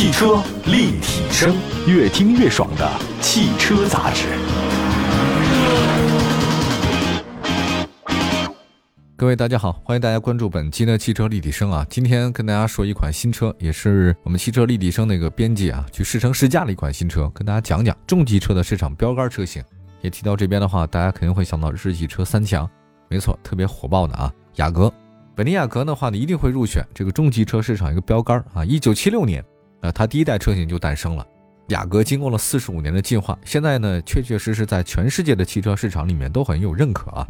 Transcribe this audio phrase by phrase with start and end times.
[0.00, 1.54] 汽车立体声，
[1.86, 4.28] 越听越爽的汽车杂志。
[9.14, 11.86] 各位大家好，欢迎大家关注本期的汽车立体声啊。
[11.90, 19.62] 今天跟大家说一款新车，也是我们汽车立体声那个编辑啊去试乘试驾的一款新车，跟大家讲讲重级车的市场标杆车型。
[20.00, 22.66] 也提到这边的话，大家肯定会想到日系车三强，
[23.10, 24.90] 没错，特别火爆的啊，雅阁。
[25.36, 28.64] 本田雅阁的话呢，一定会入选这个中级车市场一个标杆啊。
[28.64, 29.44] 一九七六年，
[29.80, 31.26] 啊，它第一代车型就诞生了。
[31.68, 37.26] 雅阁经过了四十五年的进化，现在呢，确确实实在全世界的汽车市场里面都很有认可啊。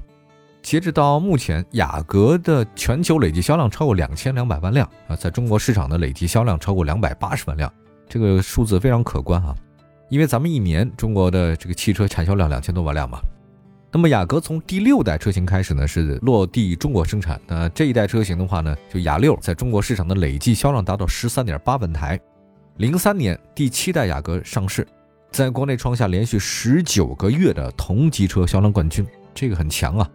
[0.63, 7.73] 截止到目前，雅阁的全球累计销量超过两千两百万辆啊，在中国市场的累计销量超过两百八十万辆，
[8.09, 9.55] 这个数字非常可观啊。
[10.09, 13.19] 因为咱们一年中国的这个汽车产销量两千多万辆嘛。
[13.93, 17.41] 那么雅阁从第六代车型开始呢，是落地中国生产。
[17.47, 22.21] 那这一代车型的话呢，就雅六在中国市场的累计销量达到十三点八万台。
[22.81, 24.89] 零三年第七代雅阁上市，
[25.31, 30.11] 在国内创下连续十九个月的同级车销量冠军，这个很强啊。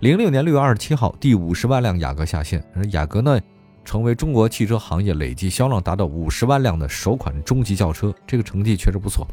[0.00, 3.40] 零六年六月二十七号，第五十万辆雅阁下线，而雅阁呢，
[3.86, 9.26] 成为中国汽车行业累计销量达到五十万辆的首款中级轿车，这个成绩确实不错。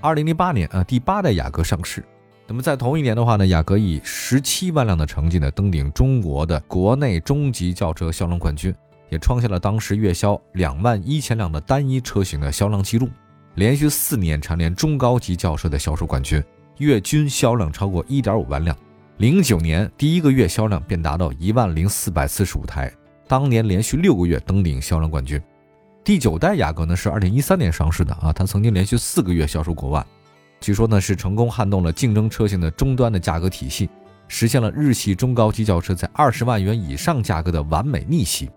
[0.00, 2.02] 二零零八年啊，第八代雅阁上市，
[2.46, 8.74] 那么在同一年的话呢，雅阁以十七万辆的成绩呢，登顶中国的国内中级轿车销量冠军，
[9.12, 13.10] 也创下了当时月销两万一千辆的单一车型的销量记录，
[13.56, 16.42] 连续四年蝉联中高级轿车的销售冠军，
[16.78, 18.74] 月均销量超过一点五万辆。
[19.18, 22.90] 零九年第一个月销量便达到一万零四百四十五台，
[23.28, 25.38] 当年连续六个月登顶销量冠军。
[26.02, 30.06] 第九代雅阁呢是二零一三年上市的啊，它曾经连续四个月销售过万，
[30.58, 33.90] 据说呢是成功撼动了竞争车型的终端的价格体系，
[34.26, 38.48] 实现了日系中高级轿车在二十万元以上价格的完美逆袭。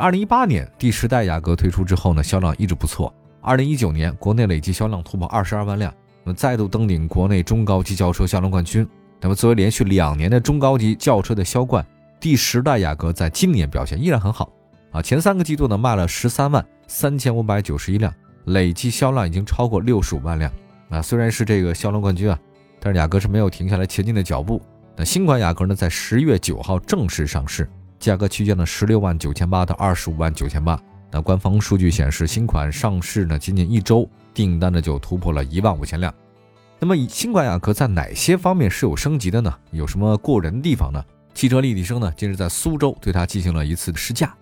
[0.00, 3.12] 二零一八年第十代雅阁推出之后呢，销量一直不错。
[3.42, 5.92] 二零一九年国内累计销量突破二十二万辆，
[6.24, 8.88] 那么再度登顶国内中高级轿车销量冠军。
[9.20, 11.86] 那么，作为连续两年的中高级轿车的销冠，
[12.18, 14.50] 第十代雅阁在今年表现依然很好
[14.90, 15.02] 啊！
[15.02, 18.10] 前三个季度呢卖了十三万三千五百九十一辆，
[18.46, 20.50] 累计销量已经超过六十五万辆
[20.88, 21.02] 啊！
[21.02, 22.38] 虽然是这个销量冠军啊，
[22.80, 24.62] 但是雅阁是没有停下来前进的脚步。
[24.96, 27.68] 那新款雅阁呢，在十月九号正式上市，
[28.00, 30.80] 价格区间呢十六万九千八到二十五万九千八。
[31.12, 36.12] 那官方数据显示，新款上市呢仅仅一周，订单呢就突破了一万五千辆。
[36.78, 39.54] 那么，新款雅阁在哪些方面是有升级的呢？
[39.70, 41.04] 有什么过人的地方呢？
[41.34, 44.34] 汽车立体声呢，近日在苏州对它进行了一次试驾。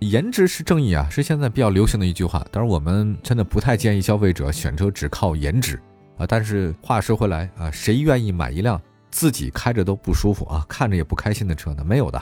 [0.00, 2.44] 颜值是正义啊，是现在比较流行的一句话。
[2.50, 5.80] 当然，我们真的不太建议消费者选车只靠颜值
[6.18, 6.26] 啊。
[6.26, 8.80] 但是话说回来啊，谁愿意买一辆
[9.10, 11.84] 自己开着都不舒服啊，看着也不开心的车呢？
[11.84, 12.20] 没有的。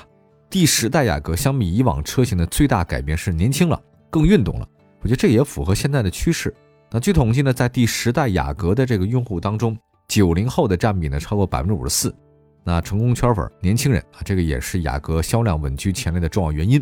[0.55, 4.69] 第十代雅阁相比以往车型的最大改变是年轻了，更运动了。
[5.01, 6.55] 我觉得这也符合现在的趋势。
[6.93, 9.77] 那据统计呢，在第十代雅阁的这个用户当中，
[10.07, 12.15] 九零后的占比呢超过百分之五十四。
[12.63, 16.81] 那成功圈粉年轻人啊，这个也是雅阁销量稳居前列的重要原因。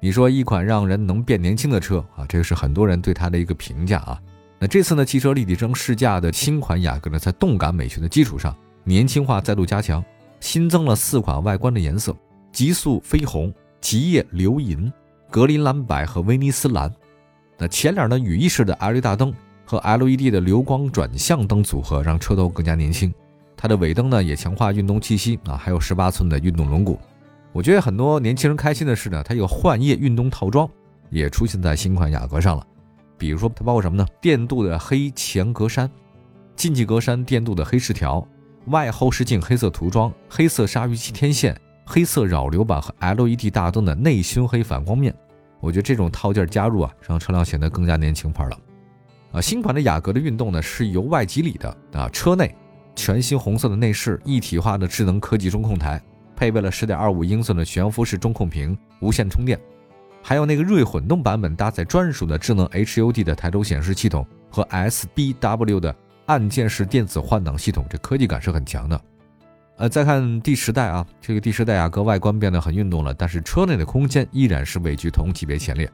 [0.00, 4.22] 你说一款让人能变年轻的车啊，这个是很多人对它的一个评价啊。
[4.60, 10.00] 那这次呢，汽车立体声试驾的新款雅阁呢，在动感美学的基础上，年轻化再度加强，
[10.38, 12.16] 新增了四款外观的颜色：
[12.54, 14.90] 极速绯红、极夜流银、
[15.28, 16.90] 格林蓝白和威尼斯蓝。
[17.58, 19.34] 那前脸呢羽翼式的 LED 大灯
[19.66, 23.12] 和 LED 的流光转向灯组合，让车头更加年轻。
[23.56, 26.96] 它的尾灯呢，也强化运动气息啊，还有十八寸的运动轮毂。
[27.52, 30.68] 我觉得很多年轻人开心的是呢，它有幻夜运动套装
[31.10, 32.64] 也出现在新款雅阁上了。
[33.18, 34.06] 比如说它包括什么呢？
[34.20, 35.88] 电镀的黑前格栅、
[36.54, 38.24] 进气格栅电镀的黑饰条、
[38.66, 45.14] 外后视镜黑色涂装、黑色鲨鱼鳍天线、黑色扰流板和 LED 大灯的内熏黑反光面。
[45.60, 48.58] 我觉得这种套件加入啊，让车辆显得更加年轻派了。
[49.32, 52.54] 啊，新款的雅阁的运动呢是由外及里的啊，车内
[52.94, 56.00] 全新红色的内饰，一体化的智能科技中控台，
[56.36, 59.58] 配备了十点二五英寸的悬浮式中控屏，无线充电，
[60.22, 65.96] 还有那个锐混动版本搭载专属的智能 HUD 的抬头显示系统和 SBW 的
[66.26, 69.00] 按键式电子换挡系统，这科技感是很强的。
[69.76, 75.90] 呃，再看第十代啊，这个第十代雅阁外观变得很运动了，但是车内的空间依然是位居同级别前列。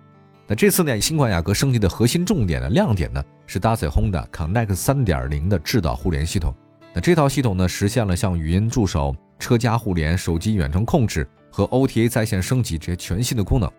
[0.47, 6.55] 那这次呢，新款雅阁升级的核心重点的亮点呢，是搭载 Honda Connect 三点零的智导互联系统。
[6.93, 13.71] 那这套系统呢，实现了像语音助手、车家互联、手机远程控制和 OTA 在线升级这些全新的功能。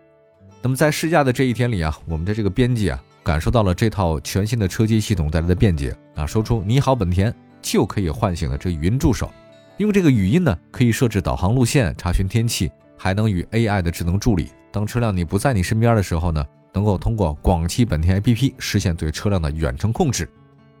[0.62, 7.32] 那么在试驾的这一天里啊，我们的这个编辑啊，感受到了这套全新的车机系统带来的便捷啊，说出“你好，本田”
[7.62, 9.30] 就可以唤醒了这语音助手。
[9.78, 14.50] 因为这个语音呢，可以设置导航路线、查询天气，还能与 AI 的智能助理。
[14.70, 20.28] 当车辆你不在你身边的时候呢，能够通过广汽本田 APP 实现对车辆的远程控制。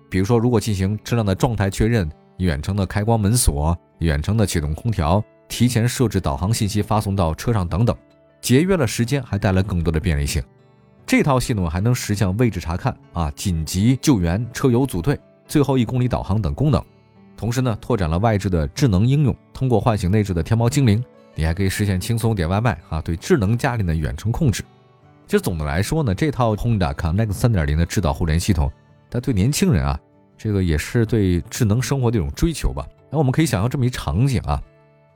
[0.08, 7.96] 比如说，如果进行车辆的状态确认、远程的开关门锁、远程的启动空调、提前设置导航信息发送到车上等等，
[8.40, 10.42] 节约了时间，还带来更多的便利性。
[11.06, 16.82] 这套系统还能实现位置查看、啊紧急救援、车友组队、最后一公里导航等功能。
[17.42, 21.02] 同时呢，拓展了外置的智能应用，通过唤醒内置的天猫精灵，
[21.34, 24.62] 你还可以实现轻松点外卖啊，对智能家电的远程控制。
[25.26, 28.70] 其实总的来说呢，这套 Honda Connect 3.0的智导互联系统，
[29.10, 29.98] 它对年轻人啊，
[30.38, 32.86] 这个也是对智能生活的一种追求吧。
[33.10, 34.62] 那我们可以想象这么一场景啊，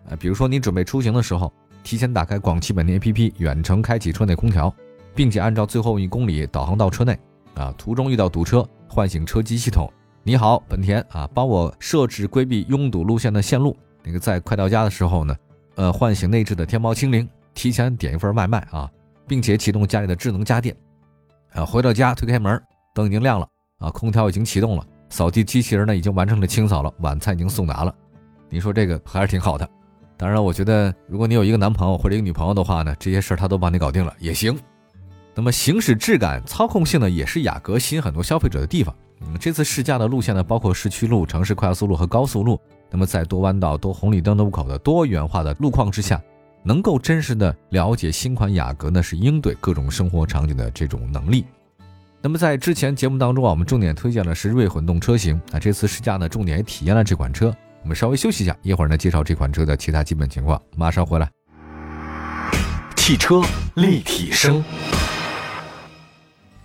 [0.08, 1.52] 呃，比如说你准备出行的时候，
[1.84, 4.74] 提前打开广汽本田 APP，远程开启车内空调，
[5.14, 7.16] 并且按照最后一公里导航到车内
[7.54, 9.88] 啊，途中遇到堵车，唤醒车机系统。
[10.28, 13.76] 你好，本田啊，帮我设置规避拥堵路线的线路。
[14.02, 15.36] 那个在快到家的时候呢，
[15.76, 18.90] 呃，唤醒内置的天猫精灵，提前点一份外卖啊，
[19.28, 20.76] 并且启动家里的智能家电。
[21.52, 22.60] 啊，回到家推开门，
[22.92, 23.46] 灯已经亮了
[23.78, 27.94] 啊，空调已经启动了，扫地机器人呢已经完成了清扫了，晚餐已经送达了。
[28.48, 29.70] 你说这个还是挺好的。
[30.16, 34.58] 当然，我觉得如果你有一个男朋友或者一个女朋友的话呢，这些事儿他都帮你搞定了也行。
[35.36, 38.92] 那么行驶质感、操控性呢，也是雅阁吸引很多消费者的地方。
[39.20, 42.60] 嗯，这次试驾的路线呢，包括市区路、城市快速路和高速路。
[42.90, 46.20] 那么在多弯道、多红绿灯的路口的多元化的路况之下，
[46.62, 51.44] 能够真实的了解新款雅阁呢是应对各种生活场景的这种能力。
[52.22, 57.54] 那么在之前节目当中啊，我们重点推荐的是锐混动车型啊，这次试驾呢，重点也体验了这款车。
[57.82, 61.30] 我们稍微休息一下，一会儿呢介绍这款车的其他基本情况，马上回来。
[62.96, 63.40] 汽车
[63.74, 64.62] 立体声。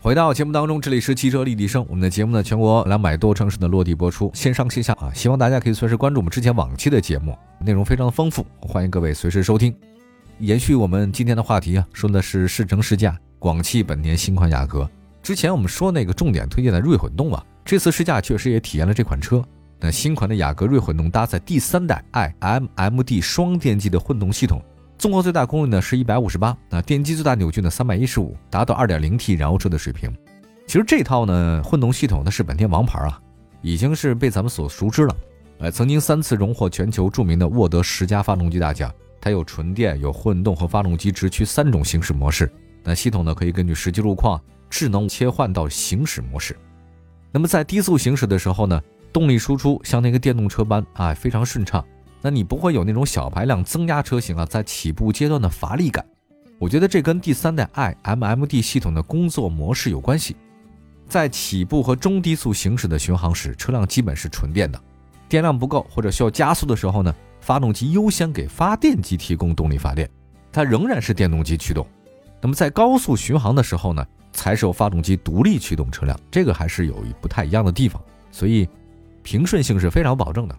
[0.03, 1.85] 回到节目当中，这里是汽车立体声。
[1.87, 9.71] 我们的节目呢，全国两百多城市的落地播出，线上线下啊，希望大家可以随时关注我们之前往期的节目，内容非常的丰富，欢迎各位随时收听。
[10.39, 14.89] 延续我们今天的话题啊，说的是试乘试驾广汽本田新款雅阁。
[15.21, 19.45] 之前我们说那个重点推荐的锐混动啊，这次试驾确实也体验了这款车。
[19.79, 24.59] 那新款的雅阁锐混动搭载第三代 iMMD 双电机的混动系统。
[25.01, 30.15] 综合最大功率呢是一百五十八，那电机最大扭矩呢三百一十五，达到二点零 T 燃油车的水平。
[30.67, 33.19] 其实这套呢混动系统它是本田王牌啊，
[33.63, 35.15] 已经是被咱们所熟知了。
[35.57, 38.93] 呃，曾经三次荣获全球著名的沃德十佳发动机大奖。
[39.19, 42.51] 它有纯电、有混动和发动机直驱三种行驶模式。
[42.83, 44.39] 那系统呢可以根据实际路况
[44.69, 46.55] 智能切换到行驶模式。
[47.31, 48.79] 那么在低速行驶的时候呢，
[49.11, 51.83] 动力输出像那个电动车般啊非常顺畅。
[52.21, 56.05] 那你不会有那种小排量增压车型啊，在起步阶段的乏力感。
[56.59, 57.67] 我觉得这跟第三代
[58.03, 60.35] iMMD 系统的工作模式有关系。
[61.09, 64.79] 在起步和中低速行驶的巡航时，车辆基本是纯电的，
[65.27, 70.09] 电量不够或者需要加速的时候呢，发动机优先给发电机提供动力发电，
[70.51, 71.85] 它仍然是电动机驱动。
[72.39, 78.01] 那么在高速巡航的时候呢，才是由发动机独立驱动车辆，这个还是有不太一样的地方，
[78.31, 78.69] 所以
[79.21, 80.55] 平顺性是非常保证的。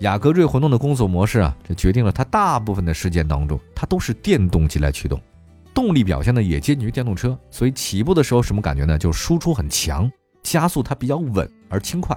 [0.00, 5.18] 雅阁锐混动的工作模式啊，这决定了它大部分的时间当中，它都是电动机来驱动，
[5.72, 8.98] 动力表现呢也接近于电动车，所以起步的时候什么感觉呢？
[8.98, 10.10] 就是输出很强，
[10.42, 12.14] 加速它比较稳而轻快。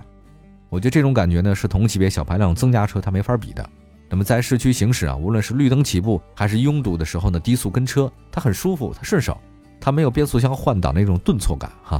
[0.67, 3.67] 我觉得这种感觉呢是同级别小排量增压车它没法比的。
[4.09, 9.39] 那么在市区行驶啊，无论是绿灯起步还是拥堵的时候呢，低速跟车它很舒服，它顺手，
[9.79, 11.97] 它没有变速箱换挡那种顿挫感哈。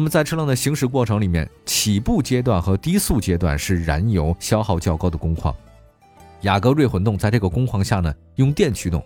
[0.00, 5.54] 那么在车辆的行驶过程里面，起步阶段和低速阶段是燃油消耗较高的工况。
[6.40, 9.04] 雅阁锐混动在这个工况下呢，用电驱动，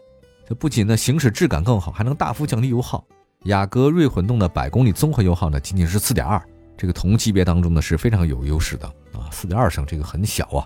[0.49, 3.05] 这不仅呢行驶质感更好，还能大幅降低油耗。
[3.47, 6.41] 雅阁锐混动的百公里综合油耗呢，仅仅是四点二，
[6.77, 10.63] 这个同级别当中呢是非常有优势的啊，四点二升这个很小啊。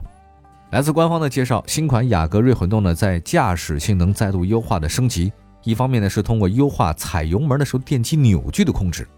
[0.72, 5.32] 来自官方的介绍，新款雅阁锐混动呢在驾驶性能再度优化的升级，
[5.64, 9.08] 一方面呢是通过优化踩油门的时候电机扭矩的控制。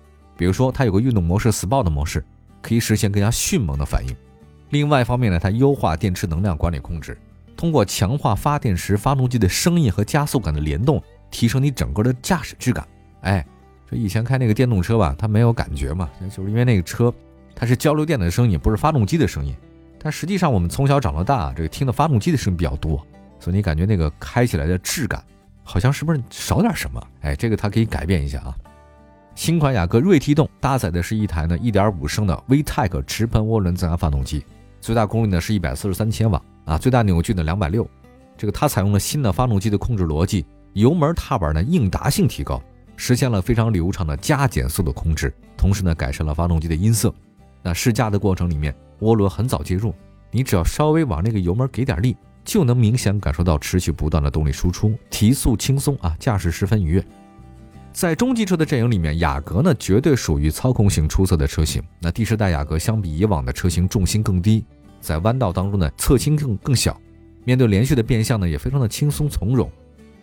[0.41, 2.25] 比如说，它有个运动模式、Sport 模式，
[2.63, 4.17] 可以实现更加迅猛的反应。
[4.71, 7.15] 另外一方面呢，它优化电池能量管理控制，
[7.59, 10.99] 通过强化发电时发动机的声音和加速感的联动，
[11.31, 12.89] 提升你整个的驾驶质感。
[13.21, 13.47] 哎，
[13.87, 17.13] 这以前开那个电动车吧，它没有感觉嘛，就是因为那个车
[17.55, 19.55] 它是交流电的声音，不是发动机的声音。
[20.03, 23.07] 但实际上我们从小长到大，这个听的发动机的声音比较多，
[23.39, 25.23] 所以你感觉那个开起来的质感
[25.63, 27.07] 好像是不是少点什么？
[27.21, 28.57] 哎，这个它可以改变一下啊。
[29.41, 34.45] 新款雅阁锐 T 动搭载的是一台呢1.5升的 VTEC 直喷涡轮增压发动机，
[34.83, 37.89] 最大功率呢是一百四十三千瓦啊，最大扭矩呢两百六。
[38.37, 40.45] 这个它采用了新的发动机的控制逻辑，
[40.75, 42.63] 油门踏板的应答性提高，
[42.97, 47.11] 实现了非常流畅的加减速的控制，同时呢改善了发动机的音色。
[47.63, 49.95] 那试驾的过程里面，涡轮很早介入，
[50.31, 57.05] 你只要稍微往那个油门给点力，就能明显感受到持续不断的动力输出，提速轻松啊，驾驶十分愉悦。
[57.93, 61.83] 在中级车的阵营里面，雅阁呢绝对属于操控性出色的车型。
[62.01, 64.65] 那第十代雅阁相比以往的车型重心更低，
[65.01, 66.99] 在弯道当中呢侧倾更更小，
[67.45, 69.71] 面对连续的变向呢也非常的轻松从容。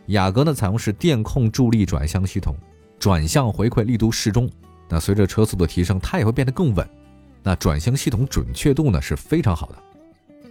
[0.07, 2.55] 雅阁呢采用是电控助力转向系统，
[2.97, 4.49] 转向回馈力度适中。
[4.87, 6.87] 那随着车速的提升，它也会变得更稳。
[7.43, 9.75] 那转向系统准确度呢是非常好的。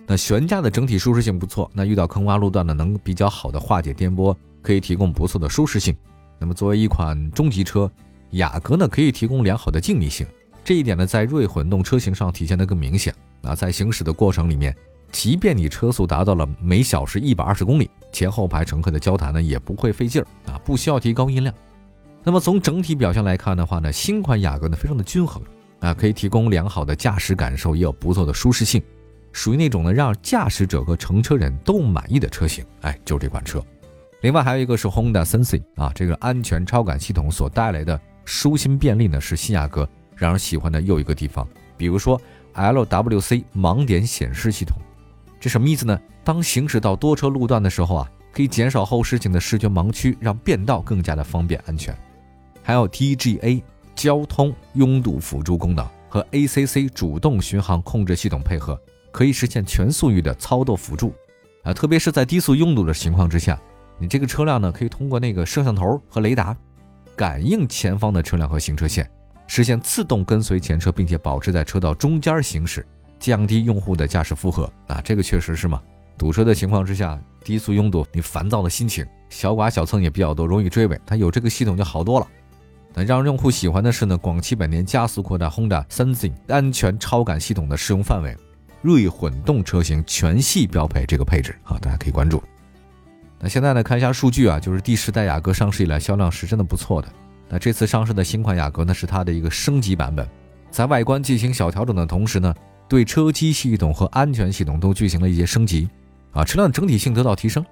[0.06, 5.96] 那悬架的整体舒适性不错，那遇到坑洼路段呢能比较好的化解颠簸，可以提供不错的舒适性。
[6.38, 7.90] 那么作为一款中级车，
[8.32, 10.26] 雅阁呢可以提供良好的静谧性，
[10.64, 13.14] 这一点呢在锐混动车型上体现的更明显。
[13.42, 14.74] 啊，在行驶的过程里面，
[15.12, 21.54] 即便你车速达到了每小时一百二十公里，前后排乘客的交谈呢也不会费劲儿啊，不需要提高音量。
[22.24, 25.40] 那么从整体表现来看的话呢，新款雅阁呢非常的均衡
[25.78, 28.82] 啊，可以提供良好的驾驶感受，也有不错的舒适性，
[29.30, 32.64] 属于那种呢让驾驶者和乘车人都满意的车型。
[32.80, 33.64] 哎，就是这款车。
[34.26, 41.46] 另外还有一个是 Honda Sensing 啊，这个安全超感系统所带来的舒心便利呢，是新雅阁让人喜欢的又一个地方。
[41.76, 42.20] 比如说
[42.52, 44.76] LWC 盲点显示系统，
[45.38, 45.96] 这什么意思呢？
[46.24, 51.96] 当行驶到多车路段的时候啊，可以减少后视镜的视觉盲区，让变道更加的方便安全。
[52.64, 53.62] 还有 TGA
[53.94, 58.76] 交通拥堵辅助功能和 ACC 主动巡航控制系统配合，
[59.12, 61.14] 可以实现全速域的操作辅助
[61.62, 63.56] 啊，特别是在低速拥堵的情况之下。
[63.98, 66.56] 你这个车辆呢，可以通过那个摄像头和雷达，
[67.16, 69.10] 感应前方的车辆和行车线，
[69.46, 72.86] 实现自动跟随前车，并且保持在车道中间行驶，
[73.18, 75.00] 降低用户的驾驶负荷啊！
[75.02, 75.80] 这个确实是嘛，
[76.18, 81.00] 堵车的情况之下，低速拥堵，你烦躁的心情，小剐小蹭也比较多，容易追尾。
[81.06, 82.26] 它有这个系统就好多了。
[82.92, 88.36] 那让用户喜欢的是呢，广汽本田加速扩大 Honda Sensing 安全超感系统的适用范围，
[88.82, 92.42] 锐混动车型全系标配这个配置啊，大家可以关注。
[93.38, 97.08] 那现在呢，看一下数据啊，就是第十代雅阁上市以来销量是真的不错的。
[97.48, 100.26] 那这次上市的新款雅阁呢，是它的一个升级版本，
[100.70, 102.54] 在外观进行小调整的同时呢，
[102.88, 105.88] 对车机系统和安全系统都进行了一些升级，
[106.32, 107.64] 啊，车辆整体性得到提升。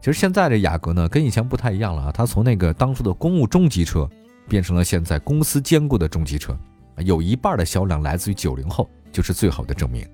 [0.00, 4.08] 其实现在的雅阁呢，跟以前不太一样了啊，它从那个当初的公务中级车，
[4.48, 6.56] 变成了现在公司兼顾的中级车，
[6.98, 10.06] 有一半的销量来自于九零后，就是最好的证明。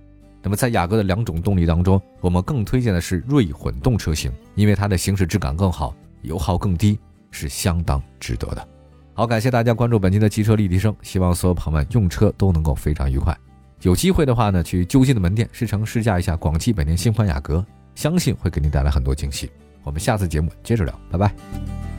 [0.42, 6.98] 那么在雅阁的两种动力当中，我们更推荐的是锐混动车型，因为它的行驶质感更好，油耗更低，
[7.30, 8.68] 是相当值得的。
[9.14, 13.36] 好，感谢大家关注本期的汽车立体声，希望所有朋友们用车都能够非常愉快。
[13.82, 19.50] 有机会的话呢，去就近的门店试乘试驾一下广汽本田新款雅阁，相信会给您带来很多惊喜。
[19.84, 21.91] 我们下次节目接着聊，拜拜。